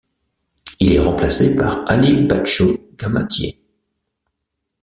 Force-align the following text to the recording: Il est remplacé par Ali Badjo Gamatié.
Il 0.79 0.93
est 0.93 0.97
remplacé 0.99 1.55
par 1.55 1.87
Ali 1.87 2.23
Badjo 2.25 2.75
Gamatié. 2.97 3.61